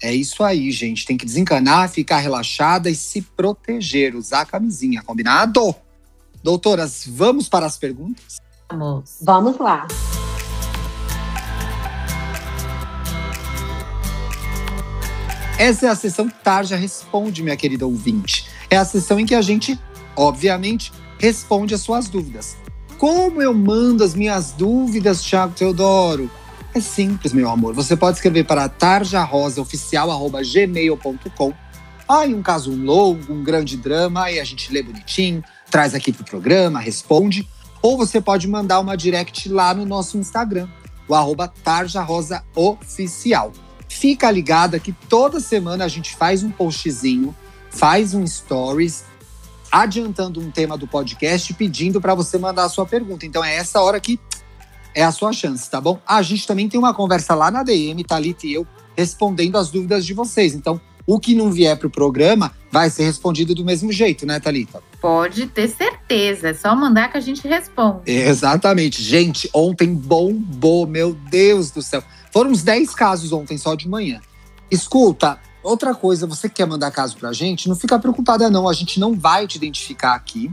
É 0.00 0.14
isso 0.14 0.44
aí, 0.44 0.70
gente. 0.70 1.06
Tem 1.06 1.16
que 1.16 1.24
desencanar, 1.24 1.88
ficar 1.88 2.18
relaxada 2.18 2.88
e 2.88 2.94
se 2.94 3.22
proteger, 3.22 4.14
usar 4.14 4.42
a 4.42 4.46
camisinha, 4.46 5.02
combinado? 5.02 5.74
Doutoras, 6.42 7.04
vamos 7.06 7.48
para 7.48 7.66
as 7.66 7.78
perguntas? 7.78 8.43
Vamos. 8.70 9.18
Vamos 9.22 9.58
lá. 9.58 9.86
Essa 15.58 15.86
é 15.86 15.88
a 15.88 15.94
sessão 15.94 16.28
Tarja 16.28 16.76
Responde, 16.76 17.42
minha 17.42 17.56
querida 17.56 17.86
ouvinte. 17.86 18.46
É 18.68 18.76
a 18.76 18.84
sessão 18.84 19.18
em 19.20 19.26
que 19.26 19.34
a 19.34 19.40
gente, 19.40 19.78
obviamente, 20.16 20.92
responde 21.18 21.74
as 21.74 21.80
suas 21.80 22.08
dúvidas. 22.08 22.56
Como 22.98 23.40
eu 23.40 23.54
mando 23.54 24.02
as 24.02 24.14
minhas 24.14 24.50
dúvidas, 24.52 25.22
Thiago 25.22 25.54
Teodoro? 25.54 26.28
É 26.74 26.80
simples, 26.80 27.32
meu 27.32 27.48
amor. 27.48 27.72
Você 27.74 27.96
pode 27.96 28.16
escrever 28.16 28.44
para 28.44 28.68
tarjarosaoficial.gmail.com. 28.68 31.54
Aí 32.08 32.34
um 32.34 32.42
caso 32.42 32.74
longo, 32.74 33.32
um 33.32 33.44
grande 33.44 33.76
drama, 33.76 34.24
aí 34.24 34.40
a 34.40 34.44
gente 34.44 34.72
lê 34.72 34.82
bonitinho, 34.82 35.44
traz 35.70 35.94
aqui 35.94 36.12
pro 36.12 36.24
programa, 36.24 36.80
responde. 36.80 37.48
Ou 37.84 37.96
você 37.98 38.18
pode 38.18 38.48
mandar 38.48 38.80
uma 38.80 38.96
direct 38.96 39.46
lá 39.46 39.74
no 39.74 39.84
nosso 39.84 40.16
Instagram, 40.16 40.66
o 41.06 41.14
arroba 41.14 41.46
tarjarosaoficial. 41.46 43.52
Fica 43.90 44.30
ligada 44.30 44.80
que 44.80 44.90
toda 44.90 45.38
semana 45.38 45.84
a 45.84 45.88
gente 45.88 46.16
faz 46.16 46.42
um 46.42 46.50
postzinho, 46.50 47.36
faz 47.68 48.14
um 48.14 48.26
stories, 48.26 49.04
adiantando 49.70 50.40
um 50.40 50.50
tema 50.50 50.78
do 50.78 50.86
podcast, 50.86 51.52
pedindo 51.52 52.00
para 52.00 52.14
você 52.14 52.38
mandar 52.38 52.64
a 52.64 52.70
sua 52.70 52.86
pergunta. 52.86 53.26
Então 53.26 53.44
é 53.44 53.54
essa 53.54 53.82
hora 53.82 54.00
que 54.00 54.18
é 54.94 55.04
a 55.04 55.12
sua 55.12 55.34
chance, 55.34 55.70
tá 55.70 55.78
bom? 55.78 56.00
A 56.06 56.22
gente 56.22 56.46
também 56.46 56.70
tem 56.70 56.80
uma 56.80 56.94
conversa 56.94 57.34
lá 57.34 57.50
na 57.50 57.62
DM, 57.62 58.02
Thalita 58.02 58.46
e 58.46 58.54
eu, 58.54 58.66
respondendo 58.96 59.58
as 59.58 59.70
dúvidas 59.70 60.06
de 60.06 60.14
vocês. 60.14 60.54
Então, 60.54 60.80
o 61.06 61.20
que 61.20 61.34
não 61.34 61.52
vier 61.52 61.76
para 61.76 61.88
o 61.88 61.90
programa 61.90 62.50
vai 62.72 62.88
ser 62.88 63.04
respondido 63.04 63.54
do 63.54 63.62
mesmo 63.62 63.92
jeito, 63.92 64.24
né, 64.24 64.40
Thalita? 64.40 64.82
Pode 65.04 65.48
ter 65.48 65.68
certeza, 65.68 66.48
é 66.48 66.54
só 66.54 66.74
mandar 66.74 67.12
que 67.12 67.18
a 67.18 67.20
gente 67.20 67.46
responde. 67.46 68.10
Exatamente. 68.10 69.02
Gente, 69.02 69.50
ontem 69.52 69.94
bombou, 69.94 70.86
meu 70.86 71.12
Deus 71.12 71.70
do 71.70 71.82
céu. 71.82 72.02
Foram 72.32 72.50
uns 72.52 72.62
10 72.62 72.94
casos 72.94 73.30
ontem 73.30 73.58
só 73.58 73.74
de 73.74 73.86
manhã. 73.86 74.22
Escuta, 74.70 75.38
outra 75.62 75.94
coisa, 75.94 76.26
você 76.26 76.48
quer 76.48 76.66
mandar 76.66 76.90
caso 76.90 77.18
pra 77.18 77.34
gente, 77.34 77.68
não 77.68 77.76
fica 77.76 77.98
preocupada 77.98 78.48
não, 78.48 78.66
a 78.66 78.72
gente 78.72 78.98
não 78.98 79.12
vai 79.12 79.46
te 79.46 79.56
identificar 79.56 80.14
aqui. 80.14 80.50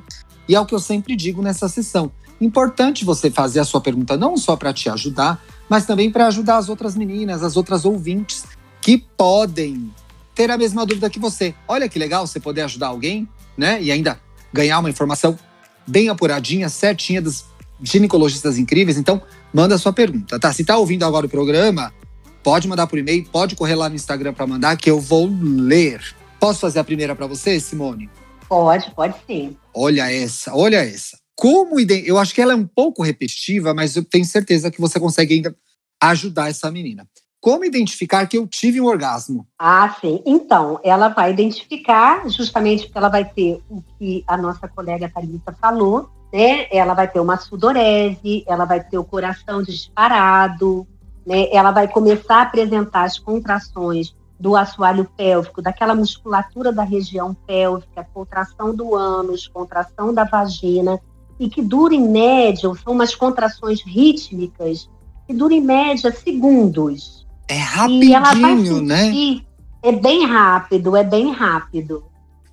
E 0.50 0.54
é 0.54 0.60
o 0.60 0.66
que 0.66 0.76
eu 0.76 0.80
sempre 0.80 1.16
digo 1.16 1.42
nessa 1.42 1.70
sessão. 1.70 2.12
Importante 2.42 3.06
você 3.06 3.32
fazer 3.32 3.62
a 3.62 3.64
sua 3.64 3.80
pergunta 3.80 4.18
não 4.18 4.36
só 4.36 4.58
para 4.58 4.74
te 4.74 4.90
ajudar, 4.90 5.42
mas 5.70 5.86
também 5.86 6.12
para 6.12 6.28
ajudar 6.28 6.58
as 6.58 6.68
outras 6.68 6.94
meninas, 6.94 7.42
as 7.42 7.56
outras 7.56 7.86
ouvintes 7.86 8.44
que 8.82 8.98
podem 8.98 9.90
ter 10.36 10.52
a 10.52 10.58
mesma 10.58 10.86
dúvida 10.86 11.10
que 11.10 11.20
você. 11.20 11.56
Olha 11.70 11.88
que 11.88 11.98
legal 11.98 12.28
você 12.28 12.38
poder 12.38 12.64
ajudar 12.64 12.88
alguém, 12.88 13.26
né? 13.58 13.82
E 13.82 13.94
ainda 13.94 14.20
ganhar 14.54 14.80
uma 14.80 14.90
informação 14.90 15.38
bem 15.88 16.10
apuradinha, 16.10 16.70
certinha 16.70 17.22
dos 17.22 17.46
ginecologistas 17.82 18.58
incríveis. 18.58 18.98
Então, 18.98 19.22
manda 19.54 19.76
a 19.76 19.78
sua 19.78 19.94
pergunta, 19.94 20.40
tá? 20.40 20.54
Se 20.54 20.64
tá 20.64 20.78
ouvindo 20.78 21.04
agora 21.04 21.26
o 21.26 21.30
programa, 21.30 21.94
pode 22.44 22.68
mandar 22.68 22.88
por 22.88 23.00
e-mail, 23.00 23.26
pode 23.26 23.56
correr 23.56 23.76
lá 23.76 23.90
no 23.90 23.96
Instagram 23.96 24.34
para 24.34 24.48
mandar 24.48 24.78
que 24.78 24.90
eu 24.90 25.00
vou 25.00 25.30
ler. 25.42 26.02
Posso 26.40 26.60
fazer 26.60 26.80
a 26.80 26.84
primeira 26.84 27.16
para 27.16 27.28
você, 27.28 27.60
Simone? 27.60 28.10
Pode, 28.48 28.92
pode 28.92 29.16
sim. 29.28 29.56
Olha 29.74 30.12
essa, 30.12 30.54
olha 30.54 30.78
essa. 30.78 31.18
Como 31.36 31.80
eu 31.80 32.18
acho 32.18 32.36
que 32.36 32.42
ela 32.42 32.54
é 32.54 32.56
um 32.56 32.68
pouco 32.68 33.02
repetitiva, 33.02 33.74
mas 33.74 33.96
eu 33.96 34.04
tenho 34.04 34.26
certeza 34.26 34.70
que 34.70 34.82
você 34.82 35.00
consegue 35.00 35.36
ainda 35.36 35.56
ajudar 36.02 36.50
essa 36.50 36.70
menina. 36.70 37.08
Como 37.42 37.66
identificar 37.66 38.28
que 38.28 38.38
eu 38.38 38.48
tive 38.48 38.80
um 38.80 38.86
orgasmo? 38.86 39.48
Ah, 39.58 39.98
sim. 40.00 40.22
Então, 40.28 40.80
ela 40.84 41.10
vai 41.10 41.32
identificar, 41.32 42.30
justamente 42.30 42.84
porque 42.84 42.98
ela 43.00 43.10
vai 43.10 43.26
ter 43.26 43.60
o 43.68 43.82
que 43.98 44.24
a 44.28 44.38
nossa 44.38 44.68
colega 44.68 45.10
Thalita 45.10 45.52
falou, 45.60 46.08
né? 46.32 46.68
Ela 46.72 46.94
vai 46.94 47.08
ter 47.08 47.20
uma 47.20 47.38
sudorese, 47.38 48.44
ela 48.48 48.64
vai 48.66 48.84
ter 48.84 49.00
o 49.00 49.04
coração 49.04 49.64
disparado, 49.64 50.86
né? 51.26 51.48
Ela 51.52 51.72
vai 51.72 51.88
começar 51.88 52.36
a 52.36 52.42
apresentar 52.44 53.06
as 53.06 53.18
contrações 53.18 54.16
do 54.40 54.56
assoalho 54.56 55.10
pélvico, 55.18 55.64
daquela 55.64 55.96
musculatura 55.96 56.72
da 56.72 56.84
região 56.84 57.34
pélvica, 57.34 58.08
contração 58.14 58.76
do 58.76 58.96
ânus, 58.96 59.48
contração 59.48 60.14
da 60.14 60.26
vagina, 60.26 61.00
e 61.40 61.50
que 61.50 61.64
dura 61.64 61.96
em 61.96 62.08
média, 62.08 62.72
são 62.84 62.94
umas 62.94 63.16
contrações 63.16 63.82
rítmicas, 63.82 64.88
que 65.26 65.34
dura 65.34 65.56
em 65.56 65.62
média 65.62 66.12
segundos. 66.12 67.22
É 67.52 67.58
rapidinho, 67.58 68.82
né? 68.82 69.42
É 69.84 69.92
bem 69.92 70.26
rápido, 70.26 70.96
é 70.96 71.04
bem 71.04 71.34
rápido. 71.34 72.06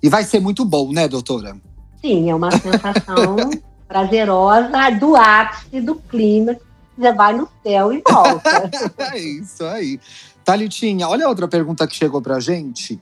E 0.03 0.09
vai 0.09 0.25
ser 0.25 0.41
muito 0.41 0.65
bom, 0.65 0.91
né, 0.91 1.07
doutora? 1.07 1.55
Sim, 2.01 2.29
é 2.29 2.35
uma 2.35 2.51
sensação 2.51 3.37
prazerosa 3.87 4.89
do 4.99 5.15
ápice 5.15 5.79
do 5.79 5.95
clima. 5.95 6.57
Você 6.97 7.13
vai 7.13 7.33
no 7.33 7.47
céu 7.63 7.93
e 7.93 8.03
volta. 8.05 8.69
é 9.13 9.17
isso 9.17 9.63
aí. 9.63 10.01
Thalitinha, 10.43 11.07
olha 11.07 11.29
outra 11.29 11.47
pergunta 11.47 11.87
que 11.87 11.95
chegou 11.95 12.21
pra 12.21 12.41
gente. 12.41 12.99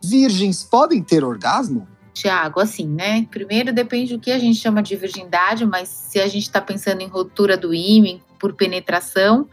Virgens 0.00 0.62
podem 0.62 1.02
ter 1.02 1.24
orgasmo? 1.24 1.88
Tiago, 2.14 2.60
assim, 2.60 2.86
né? 2.86 3.26
Primeiro 3.28 3.72
depende 3.72 4.16
do 4.16 4.20
que 4.20 4.30
a 4.30 4.38
gente 4.38 4.60
chama 4.60 4.84
de 4.84 4.94
virgindade, 4.94 5.66
mas 5.66 5.88
se 5.88 6.20
a 6.20 6.28
gente 6.28 6.44
está 6.44 6.60
pensando 6.60 7.00
em 7.00 7.08
ruptura 7.08 7.56
do 7.56 7.74
ímã 7.74 8.20
por 8.38 8.54
penetração, 8.54 9.48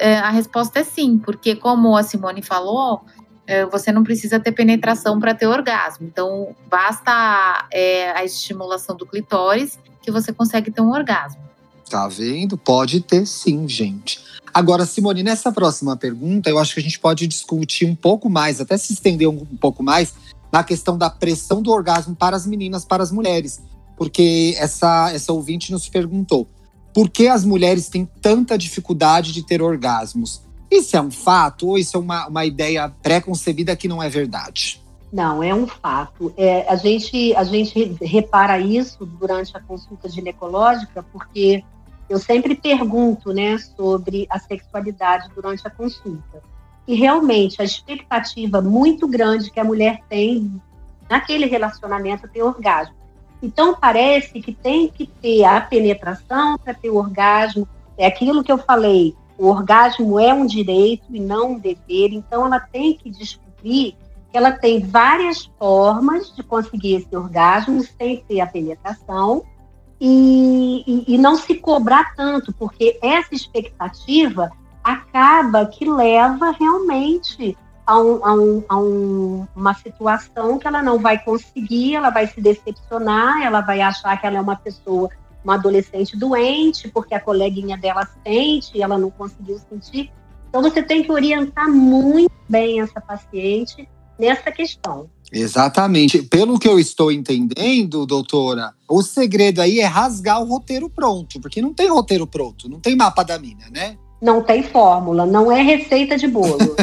a 0.00 0.30
resposta 0.30 0.80
é 0.80 0.84
sim, 0.84 1.18
porque 1.18 1.54
como 1.54 1.96
a 1.96 2.02
Simone 2.02 2.42
falou, 2.42 3.02
é, 3.46 3.66
você 3.66 3.92
não 3.92 4.02
precisa 4.02 4.38
ter 4.38 4.52
penetração 4.52 5.18
para 5.18 5.34
ter 5.34 5.46
orgasmo. 5.46 6.06
Então, 6.06 6.54
basta 6.68 7.66
é, 7.72 8.10
a 8.12 8.24
estimulação 8.24 8.96
do 8.96 9.06
clitóris 9.06 9.78
que 10.02 10.10
você 10.10 10.32
consegue 10.32 10.70
ter 10.70 10.80
um 10.80 10.90
orgasmo. 10.90 11.40
Tá 11.88 12.08
vendo? 12.08 12.56
Pode 12.56 13.00
ter 13.00 13.26
sim, 13.26 13.68
gente. 13.68 14.20
Agora, 14.54 14.84
Simone, 14.84 15.22
nessa 15.22 15.50
próxima 15.52 15.96
pergunta, 15.96 16.48
eu 16.48 16.58
acho 16.58 16.74
que 16.74 16.80
a 16.80 16.82
gente 16.82 16.98
pode 16.98 17.26
discutir 17.26 17.86
um 17.86 17.94
pouco 17.94 18.28
mais, 18.28 18.60
até 18.60 18.76
se 18.76 18.92
estender 18.92 19.28
um 19.28 19.44
pouco 19.44 19.82
mais, 19.82 20.14
na 20.50 20.62
questão 20.62 20.96
da 20.96 21.08
pressão 21.08 21.62
do 21.62 21.70
orgasmo 21.70 22.14
para 22.14 22.36
as 22.36 22.46
meninas, 22.46 22.84
para 22.84 23.02
as 23.02 23.10
mulheres. 23.10 23.60
Porque 23.96 24.54
essa, 24.58 25.10
essa 25.12 25.32
ouvinte 25.32 25.70
nos 25.70 25.88
perguntou 25.88 26.48
por 26.94 27.08
que 27.08 27.28
as 27.28 27.44
mulheres 27.44 27.88
têm 27.88 28.08
tanta 28.20 28.56
dificuldade 28.58 29.32
de 29.32 29.44
ter 29.44 29.62
orgasmos. 29.62 30.42
Isso 30.70 30.96
é 30.96 31.00
um 31.00 31.10
fato 31.10 31.68
ou 31.68 31.78
isso 31.78 31.96
é 31.96 32.00
uma, 32.00 32.26
uma 32.26 32.44
ideia 32.44 32.92
pré-concebida 33.02 33.76
que 33.76 33.88
não 33.88 34.02
é 34.02 34.08
verdade? 34.08 34.82
Não, 35.12 35.42
é 35.42 35.54
um 35.54 35.66
fato. 35.66 36.32
É, 36.36 36.66
a, 36.66 36.76
gente, 36.76 37.34
a 37.36 37.44
gente 37.44 37.96
repara 38.00 38.58
isso 38.58 39.04
durante 39.04 39.54
a 39.54 39.60
consulta 39.60 40.08
ginecológica, 40.08 41.04
porque 41.12 41.62
eu 42.08 42.18
sempre 42.18 42.54
pergunto 42.54 43.32
né, 43.32 43.58
sobre 43.58 44.26
a 44.30 44.38
sexualidade 44.38 45.28
durante 45.34 45.66
a 45.66 45.70
consulta 45.70 46.42
e 46.86 46.94
realmente 46.94 47.60
a 47.60 47.64
expectativa 47.64 48.60
muito 48.60 49.06
grande 49.06 49.50
que 49.50 49.60
a 49.60 49.64
mulher 49.64 50.00
tem 50.08 50.60
naquele 51.08 51.46
relacionamento 51.46 52.28
ter 52.28 52.42
orgasmo. 52.42 53.01
Então 53.42 53.74
parece 53.78 54.40
que 54.40 54.52
tem 54.52 54.88
que 54.88 55.06
ter 55.06 55.44
a 55.44 55.60
penetração 55.60 56.56
para 56.58 56.72
ter 56.72 56.90
o 56.90 56.96
orgasmo. 56.96 57.66
É 57.98 58.06
aquilo 58.06 58.44
que 58.44 58.52
eu 58.52 58.58
falei, 58.58 59.14
o 59.36 59.48
orgasmo 59.48 60.18
é 60.20 60.32
um 60.32 60.46
direito 60.46 61.04
e 61.10 61.18
não 61.18 61.52
um 61.52 61.58
dever, 61.58 62.12
então 62.12 62.46
ela 62.46 62.60
tem 62.60 62.94
que 62.94 63.10
descobrir 63.10 63.96
que 64.30 64.38
ela 64.38 64.52
tem 64.52 64.80
várias 64.80 65.50
formas 65.58 66.34
de 66.34 66.42
conseguir 66.42 66.94
esse 66.94 67.14
orgasmo 67.14 67.82
sem 67.82 68.24
ter 68.26 68.40
a 68.40 68.46
penetração 68.46 69.44
e, 70.00 70.82
e, 70.86 71.14
e 71.14 71.18
não 71.18 71.36
se 71.36 71.54
cobrar 71.56 72.14
tanto, 72.14 72.52
porque 72.54 72.98
essa 73.02 73.34
expectativa 73.34 74.50
acaba 74.82 75.66
que 75.66 75.84
leva 75.84 76.50
realmente 76.50 77.56
a, 77.86 77.98
um, 77.98 78.24
a, 78.24 78.34
um, 78.34 78.64
a 78.68 78.78
um, 78.78 79.46
uma 79.54 79.74
situação 79.74 80.58
que 80.58 80.66
ela 80.66 80.82
não 80.82 80.98
vai 80.98 81.22
conseguir, 81.22 81.94
ela 81.94 82.10
vai 82.10 82.26
se 82.26 82.40
decepcionar, 82.40 83.42
ela 83.42 83.60
vai 83.60 83.80
achar 83.80 84.18
que 84.20 84.26
ela 84.26 84.38
é 84.38 84.40
uma 84.40 84.56
pessoa, 84.56 85.08
uma 85.44 85.54
adolescente 85.54 86.16
doente, 86.16 86.88
porque 86.88 87.14
a 87.14 87.20
coleguinha 87.20 87.76
dela 87.76 88.08
sente 88.24 88.76
e 88.76 88.82
ela 88.82 88.96
não 88.96 89.10
conseguiu 89.10 89.60
sentir. 89.68 90.10
Então 90.48 90.62
você 90.62 90.82
tem 90.82 91.02
que 91.02 91.10
orientar 91.10 91.68
muito 91.68 92.32
bem 92.48 92.80
essa 92.80 93.00
paciente 93.00 93.88
nessa 94.18 94.52
questão. 94.52 95.08
Exatamente. 95.32 96.22
Pelo 96.22 96.58
que 96.58 96.68
eu 96.68 96.78
estou 96.78 97.10
entendendo, 97.10 98.04
doutora, 98.04 98.74
o 98.86 99.02
segredo 99.02 99.62
aí 99.62 99.80
é 99.80 99.86
rasgar 99.86 100.42
o 100.42 100.44
roteiro 100.44 100.90
pronto, 100.90 101.40
porque 101.40 101.62
não 101.62 101.72
tem 101.72 101.88
roteiro 101.88 102.26
pronto, 102.26 102.68
não 102.68 102.78
tem 102.78 102.94
mapa 102.94 103.22
da 103.22 103.38
mina, 103.38 103.64
né? 103.70 103.96
Não 104.22 104.40
tem 104.40 104.62
fórmula, 104.62 105.26
não 105.26 105.50
é 105.50 105.60
receita 105.60 106.16
de 106.16 106.28
bolo. 106.28 106.76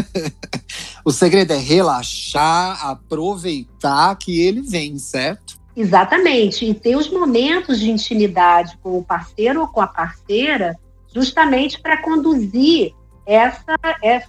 o 1.05 1.11
segredo 1.11 1.53
é 1.53 1.57
relaxar, 1.57 2.85
aproveitar 2.85 4.13
que 4.17 4.41
ele 4.41 4.61
vem, 4.61 4.99
certo? 4.99 5.57
Exatamente. 5.73 6.65
E 6.65 6.73
ter 6.73 6.97
os 6.97 7.09
momentos 7.09 7.79
de 7.79 7.89
intimidade 7.89 8.77
com 8.83 8.97
o 8.97 9.03
parceiro 9.05 9.61
ou 9.61 9.67
com 9.69 9.79
a 9.79 9.87
parceira, 9.87 10.77
justamente 11.15 11.81
para 11.81 12.01
conduzir 12.01 12.93
essa, 13.25 13.77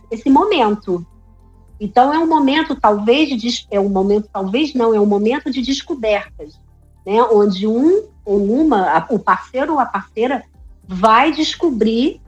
esse 0.08 0.30
momento. 0.30 1.04
Então 1.80 2.14
é 2.14 2.18
um 2.20 2.28
momento 2.28 2.76
talvez 2.76 3.30
de, 3.40 3.66
é 3.72 3.80
um 3.80 3.88
momento 3.88 4.28
talvez 4.32 4.72
não 4.72 4.94
é 4.94 5.00
um 5.00 5.06
momento 5.06 5.50
de 5.50 5.62
descobertas, 5.62 6.60
né? 7.04 7.20
Onde 7.24 7.66
um 7.66 8.04
ou 8.24 8.60
uma, 8.60 9.04
o 9.10 9.18
parceiro 9.18 9.72
ou 9.72 9.80
a 9.80 9.86
parceira 9.86 10.44
vai 10.86 11.32
descobrir 11.32 12.20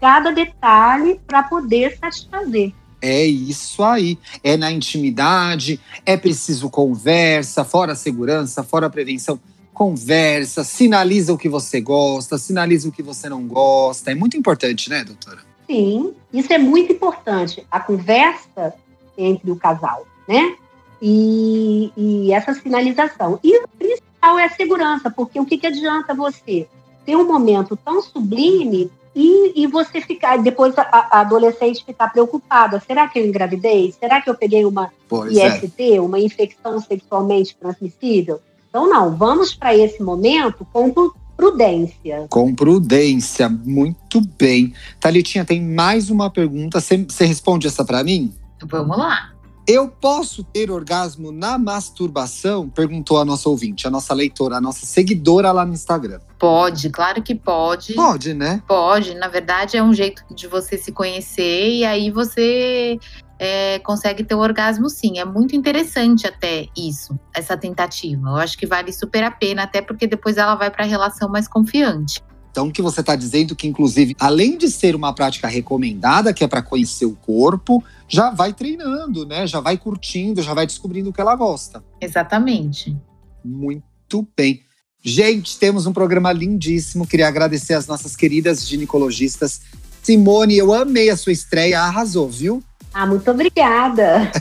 cada 0.00 0.30
detalhe 0.30 1.20
para 1.26 1.42
poder 1.42 1.96
satisfazer. 1.98 2.72
É 3.00 3.24
isso 3.24 3.82
aí. 3.82 4.18
É 4.42 4.56
na 4.56 4.70
intimidade, 4.70 5.80
é 6.04 6.16
preciso 6.16 6.68
conversa, 6.68 7.64
fora 7.64 7.94
segurança, 7.94 8.62
fora 8.62 8.90
prevenção. 8.90 9.38
Conversa, 9.72 10.64
sinaliza 10.64 11.32
o 11.32 11.38
que 11.38 11.48
você 11.48 11.80
gosta, 11.80 12.36
sinaliza 12.36 12.88
o 12.88 12.92
que 12.92 13.02
você 13.02 13.28
não 13.28 13.46
gosta. 13.46 14.10
É 14.10 14.14
muito 14.14 14.36
importante, 14.36 14.90
né, 14.90 15.04
doutora? 15.04 15.38
Sim, 15.68 16.14
isso 16.32 16.52
é 16.52 16.58
muito 16.58 16.92
importante. 16.92 17.64
A 17.70 17.78
conversa 17.78 18.74
entre 19.16 19.50
o 19.50 19.56
casal, 19.56 20.04
né? 20.26 20.56
E, 21.00 21.92
e 21.96 22.32
essa 22.32 22.54
sinalização. 22.54 23.38
E 23.44 23.56
o 23.56 23.68
principal 23.68 24.38
é 24.38 24.46
a 24.46 24.50
segurança, 24.50 25.10
porque 25.10 25.38
o 25.38 25.44
que, 25.44 25.58
que 25.58 25.66
adianta 25.66 26.12
você 26.12 26.66
ter 27.06 27.16
um 27.16 27.26
momento 27.26 27.76
tão 27.76 28.02
sublime 28.02 28.90
e, 29.14 29.62
e 29.62 29.66
você 29.66 30.00
ficar, 30.00 30.38
depois 30.38 30.76
a, 30.78 30.82
a, 30.82 31.20
adolescente 31.20 31.84
ficar 31.84 32.08
preocupada: 32.08 32.82
será 32.86 33.08
que 33.08 33.18
eu 33.18 33.26
engravidei? 33.26 33.94
Será 33.98 34.20
que 34.20 34.30
eu 34.30 34.34
peguei 34.34 34.64
uma 34.64 34.92
pois 35.08 35.36
IST, 35.36 35.94
é. 35.94 36.00
uma 36.00 36.18
infecção 36.18 36.80
sexualmente 36.80 37.56
transmissível? 37.56 38.40
Então, 38.68 38.88
não, 38.88 39.16
vamos 39.16 39.54
para 39.54 39.74
esse 39.74 40.02
momento 40.02 40.66
com 40.72 40.92
prudência. 41.36 42.26
Com 42.28 42.54
prudência, 42.54 43.48
muito 43.48 44.20
bem. 44.38 44.74
Thalitinha, 45.00 45.44
tem 45.44 45.62
mais 45.62 46.10
uma 46.10 46.28
pergunta. 46.30 46.80
Você 46.80 47.24
responde 47.24 47.66
essa 47.66 47.84
para 47.84 48.02
mim? 48.04 48.32
Vamos 48.66 48.98
lá. 48.98 49.32
Eu 49.68 49.86
posso 49.86 50.42
ter 50.42 50.70
orgasmo 50.70 51.30
na 51.30 51.58
masturbação? 51.58 52.70
Perguntou 52.70 53.18
a 53.18 53.24
nossa 53.24 53.50
ouvinte, 53.50 53.86
a 53.86 53.90
nossa 53.90 54.14
leitora, 54.14 54.56
a 54.56 54.60
nossa 54.62 54.86
seguidora 54.86 55.52
lá 55.52 55.62
no 55.66 55.74
Instagram. 55.74 56.20
Pode, 56.38 56.88
claro 56.88 57.22
que 57.22 57.34
pode. 57.34 57.92
Pode, 57.92 58.32
né? 58.32 58.62
Pode. 58.66 59.14
Na 59.14 59.28
verdade, 59.28 59.76
é 59.76 59.82
um 59.82 59.92
jeito 59.92 60.24
de 60.34 60.46
você 60.46 60.78
se 60.78 60.90
conhecer 60.90 61.68
e 61.68 61.84
aí 61.84 62.10
você 62.10 62.98
é, 63.38 63.78
consegue 63.80 64.24
ter 64.24 64.34
o 64.34 64.38
orgasmo 64.38 64.88
sim. 64.88 65.18
É 65.18 65.24
muito 65.26 65.54
interessante 65.54 66.26
até 66.26 66.66
isso, 66.74 67.20
essa 67.36 67.54
tentativa. 67.54 68.30
Eu 68.30 68.36
acho 68.36 68.56
que 68.56 68.66
vale 68.66 68.90
super 68.90 69.22
a 69.22 69.30
pena, 69.30 69.64
até 69.64 69.82
porque 69.82 70.06
depois 70.06 70.38
ela 70.38 70.54
vai 70.54 70.70
para 70.70 70.86
a 70.86 70.88
relação 70.88 71.28
mais 71.28 71.46
confiante. 71.46 72.22
Então, 72.58 72.66
o 72.66 72.72
que 72.72 72.82
você 72.82 73.02
está 73.02 73.14
dizendo 73.14 73.54
que, 73.54 73.68
inclusive, 73.68 74.16
além 74.18 74.58
de 74.58 74.68
ser 74.68 74.96
uma 74.96 75.12
prática 75.12 75.46
recomendada, 75.46 76.34
que 76.34 76.42
é 76.42 76.48
para 76.48 76.60
conhecer 76.60 77.06
o 77.06 77.14
corpo, 77.14 77.84
já 78.08 78.30
vai 78.30 78.52
treinando, 78.52 79.24
né? 79.24 79.46
Já 79.46 79.60
vai 79.60 79.78
curtindo, 79.78 80.42
já 80.42 80.52
vai 80.54 80.66
descobrindo 80.66 81.10
o 81.10 81.12
que 81.12 81.20
ela 81.20 81.36
gosta. 81.36 81.84
Exatamente. 82.00 82.96
Muito 83.44 84.26
bem. 84.36 84.62
Gente, 85.00 85.56
temos 85.56 85.86
um 85.86 85.92
programa 85.92 86.32
lindíssimo. 86.32 87.06
Queria 87.06 87.28
agradecer 87.28 87.74
as 87.74 87.86
nossas 87.86 88.16
queridas 88.16 88.66
ginecologistas. 88.66 89.60
Simone, 90.02 90.56
eu 90.58 90.74
amei 90.74 91.10
a 91.10 91.16
sua 91.16 91.32
estreia, 91.32 91.82
arrasou, 91.82 92.28
viu? 92.28 92.60
Ah, 92.92 93.06
muito 93.06 93.30
obrigada. 93.30 94.32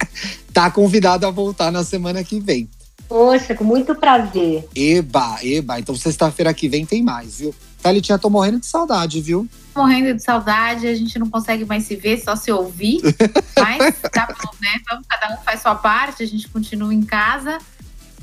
tá 0.50 0.70
convidada 0.70 1.28
a 1.28 1.30
voltar 1.30 1.70
na 1.70 1.84
semana 1.84 2.24
que 2.24 2.40
vem. 2.40 2.70
Poxa, 3.08 3.54
com 3.54 3.64
muito 3.64 3.94
prazer. 3.94 4.66
Eba, 4.74 5.38
eba. 5.42 5.78
Então 5.78 5.94
sexta-feira 5.94 6.52
que 6.52 6.68
vem 6.68 6.84
tem 6.84 7.02
mais, 7.02 7.38
viu? 7.38 7.54
Thalitinha, 7.82 8.18
tô 8.18 8.28
morrendo 8.28 8.60
de 8.60 8.66
saudade, 8.66 9.20
viu? 9.20 9.48
Morrendo 9.74 10.14
de 10.14 10.22
saudade, 10.22 10.86
a 10.86 10.94
gente 10.94 11.18
não 11.18 11.30
consegue 11.30 11.64
mais 11.64 11.84
se 11.84 11.94
ver, 11.94 12.18
só 12.18 12.34
se 12.34 12.50
ouvir. 12.50 13.00
Mas 13.56 13.94
tá 14.10 14.26
bom, 14.26 14.50
né? 14.60 14.80
Vamos, 14.88 15.06
cada 15.08 15.34
um 15.34 15.38
faz 15.44 15.62
sua 15.62 15.74
parte, 15.74 16.22
a 16.22 16.26
gente 16.26 16.48
continua 16.48 16.92
em 16.92 17.02
casa 17.02 17.58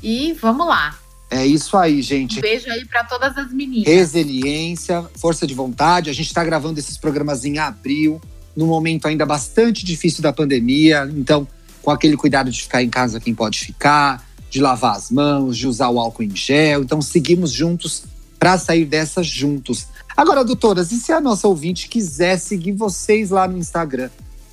e 0.02 0.32
vamos 0.34 0.66
lá. 0.66 0.98
É 1.30 1.46
isso 1.46 1.76
aí, 1.76 2.02
gente. 2.02 2.38
Um 2.38 2.42
beijo 2.42 2.70
aí 2.70 2.84
para 2.84 3.04
todas 3.04 3.36
as 3.36 3.50
meninas. 3.52 3.86
Resiliência, 3.86 5.04
força 5.16 5.46
de 5.46 5.54
vontade. 5.54 6.10
A 6.10 6.12
gente 6.12 6.26
está 6.26 6.44
gravando 6.44 6.78
esses 6.78 6.96
programas 6.96 7.44
em 7.44 7.58
abril, 7.58 8.20
num 8.54 8.66
momento 8.66 9.08
ainda 9.08 9.24
bastante 9.24 9.84
difícil 9.84 10.22
da 10.22 10.32
pandemia. 10.32 11.10
Então, 11.16 11.48
com 11.82 11.90
aquele 11.90 12.16
cuidado 12.16 12.50
de 12.50 12.62
ficar 12.62 12.82
em 12.82 12.90
casa 12.90 13.18
quem 13.18 13.34
pode 13.34 13.58
ficar, 13.58 14.24
de 14.54 14.60
lavar 14.60 14.94
as 14.94 15.10
mãos, 15.10 15.58
de 15.58 15.66
usar 15.66 15.88
o 15.88 15.98
álcool 15.98 16.22
em 16.22 16.34
gel. 16.34 16.82
Então, 16.82 17.02
seguimos 17.02 17.50
juntos 17.50 18.04
para 18.38 18.56
sair 18.56 18.84
dessa 18.84 19.20
juntos. 19.20 19.88
Agora, 20.16 20.44
doutoras, 20.44 20.92
e 20.92 20.96
se 21.00 21.10
a 21.10 21.20
nossa 21.20 21.48
ouvinte 21.48 21.88
quiser 21.88 22.38
seguir 22.38 22.70
vocês 22.70 23.30
lá 23.30 23.48
no 23.48 23.58
Instagram? 23.58 24.10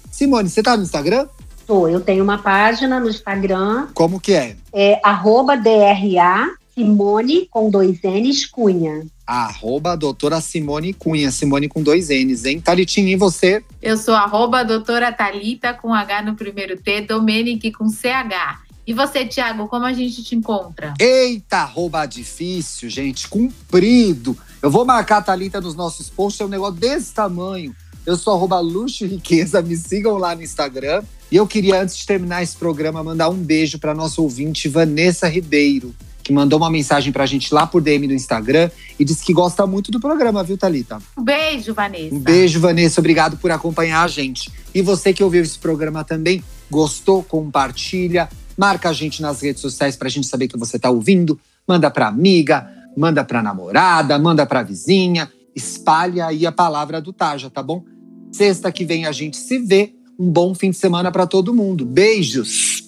Simone, 0.09 0.49
você 0.49 0.63
tá 0.63 0.75
no 0.75 0.81
Instagram? 0.81 1.27
Tô, 1.67 1.87
eu 1.87 2.01
tenho 2.01 2.23
uma 2.23 2.39
página 2.39 2.99
no 2.99 3.07
Instagram. 3.07 3.89
Como 3.93 4.19
que 4.19 4.33
é? 4.33 4.55
É 4.73 4.99
arroba 5.03 5.55
DRA 5.55 6.49
Simone 6.73 7.47
com 7.51 7.69
dois 7.69 7.99
N's 8.01 8.47
Cunha. 8.47 9.05
Arroba 9.27 9.95
doutora 9.95 10.41
Simone 10.41 10.93
Cunha, 10.93 11.29
Simone 11.29 11.69
com 11.69 11.83
dois 11.83 12.09
N's, 12.09 12.45
hein? 12.45 12.59
Thalitinha, 12.59 13.13
e 13.13 13.15
você? 13.15 13.63
Eu 13.79 13.97
sou 13.97 14.15
arroba 14.15 14.63
doutora 14.63 15.11
Thalita 15.11 15.75
com 15.75 15.93
H 15.93 16.23
no 16.23 16.33
primeiro 16.33 16.75
T, 16.75 17.01
Domenic 17.01 17.71
com 17.71 17.87
CH. 17.87 18.70
E 18.85 18.93
você, 18.93 19.25
Thiago, 19.25 19.67
como 19.67 19.85
a 19.85 19.93
gente 19.93 20.23
te 20.23 20.35
encontra? 20.35 20.93
Eita, 20.99 21.57
arroba 21.57 22.05
difícil, 22.05 22.89
gente, 22.89 23.27
comprido. 23.27 24.35
Eu 24.61 24.71
vou 24.71 24.85
marcar 24.85 25.17
a 25.17 25.21
Thalita 25.21 25.61
nos 25.61 25.75
nossos 25.75 26.09
posts, 26.09 26.41
é 26.41 26.45
um 26.45 26.49
negócio 26.49 26.75
desse 26.75 27.13
tamanho. 27.13 27.75
Eu 28.05 28.17
sou 28.17 28.33
arroba 28.33 28.59
luxo 28.59 29.05
e 29.05 29.07
riqueza, 29.07 29.61
me 29.61 29.75
sigam 29.75 30.17
lá 30.17 30.35
no 30.35 30.41
Instagram. 30.41 31.03
E 31.31 31.35
eu 31.35 31.45
queria, 31.47 31.81
antes 31.81 31.95
de 31.95 32.05
terminar 32.05 32.41
esse 32.41 32.57
programa, 32.57 33.03
mandar 33.03 33.29
um 33.29 33.37
beijo 33.37 33.77
para 33.77 33.93
nossa 33.93 34.19
ouvinte 34.21 34.67
Vanessa 34.67 35.27
Ribeiro, 35.29 35.95
que 36.23 36.33
mandou 36.33 36.57
uma 36.57 36.69
mensagem 36.69 37.13
pra 37.13 37.25
gente 37.25 37.53
lá 37.53 37.67
por 37.67 37.81
DM 37.81 38.07
no 38.07 38.13
Instagram 38.13 38.69
e 38.99 39.05
disse 39.05 39.23
que 39.23 39.31
gosta 39.31 39.65
muito 39.67 39.91
do 39.91 39.99
programa, 39.99 40.43
viu, 40.43 40.57
Thalita? 40.57 40.99
Um 41.15 41.23
beijo, 41.23 41.73
Vanessa. 41.73 42.15
Um 42.15 42.19
beijo, 42.19 42.59
Vanessa. 42.59 42.99
Obrigado 42.99 43.37
por 43.37 43.51
acompanhar 43.51 44.03
a 44.03 44.07
gente. 44.07 44.51
E 44.73 44.81
você 44.81 45.13
que 45.13 45.23
ouviu 45.23 45.43
esse 45.43 45.59
programa 45.59 46.03
também, 46.03 46.43
gostou, 46.69 47.21
compartilha, 47.23 48.27
Marca 48.61 48.89
a 48.89 48.93
gente 48.93 49.23
nas 49.23 49.41
redes 49.41 49.59
sociais 49.59 49.95
para 49.95 50.07
a 50.07 50.11
gente 50.11 50.27
saber 50.27 50.47
que 50.47 50.55
você 50.55 50.77
está 50.77 50.91
ouvindo. 50.91 51.39
Manda 51.67 51.89
para 51.89 52.07
amiga, 52.07 52.71
manda 52.95 53.23
para 53.23 53.41
namorada, 53.41 54.19
manda 54.19 54.45
para 54.45 54.61
vizinha. 54.61 55.31
Espalha 55.55 56.27
aí 56.27 56.45
a 56.45 56.51
palavra 56.51 57.01
do 57.01 57.11
Taja, 57.11 57.49
tá 57.49 57.63
bom? 57.63 57.83
Sexta 58.31 58.71
que 58.71 58.85
vem 58.85 59.07
a 59.07 59.11
gente 59.11 59.35
se 59.35 59.57
vê. 59.57 59.95
Um 60.19 60.29
bom 60.29 60.53
fim 60.53 60.69
de 60.69 60.77
semana 60.77 61.11
para 61.11 61.25
todo 61.25 61.55
mundo. 61.55 61.87
Beijos! 61.87 62.83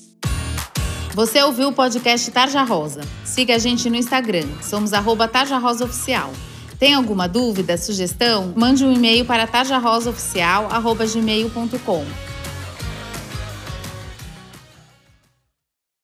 Você 1.15 1.41
ouviu 1.41 1.69
o 1.69 1.73
podcast 1.73 2.29
Tarja 2.29 2.61
Rosa? 2.61 3.01
Siga 3.25 3.55
a 3.55 3.57
gente 3.57 3.89
no 3.89 3.95
Instagram. 3.95 4.45
Somos 4.61 4.93
arroba 4.93 5.27
Tarja 5.27 5.57
Rosa 5.57 5.85
Oficial. 5.85 6.31
Tem 6.77 6.93
alguma 6.93 7.27
dúvida, 7.27 7.79
sugestão? 7.79 8.53
Mande 8.55 8.85
um 8.85 8.93
e-mail 8.93 9.25
para 9.25 9.47
tarjarosaoficial.gmail.com 9.47 12.32